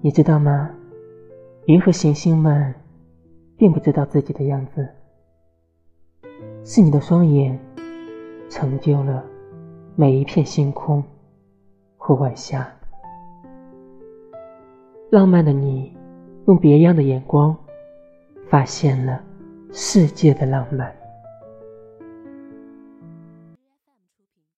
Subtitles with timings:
[0.00, 0.70] 你知道吗？
[1.66, 2.74] 云和行星们
[3.56, 4.88] 并不知道自己的样子
[6.64, 7.56] 是你的双眼
[8.50, 9.24] 成就了
[9.94, 11.04] 每一片星空
[11.96, 12.68] 和晚霞。
[15.10, 15.96] 浪漫的你
[16.48, 17.56] 用别样的眼光
[18.48, 19.22] 发现了
[19.70, 20.92] 世界的浪漫。